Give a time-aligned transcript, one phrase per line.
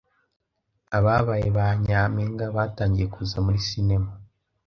[0.97, 4.09] ababaye ba nyampinga batangiye kuza muri Cinema